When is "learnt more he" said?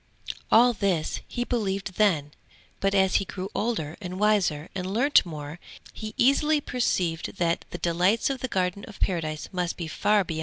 4.91-6.15